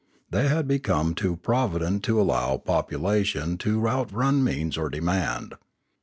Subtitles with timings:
[0.31, 5.53] They had become too provident to allow population to outrun means or demand.